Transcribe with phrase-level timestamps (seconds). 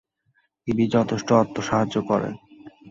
[0.67, 2.33] তিনি যথেষ্ট অর্থসাহায্য করেন।